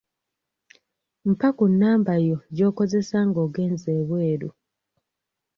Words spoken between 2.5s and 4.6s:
gy'okozesa nga ogenze ebweru.